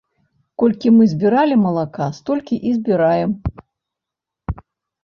[0.61, 3.39] Колькі мы збіралі малака, столькі і збіраем.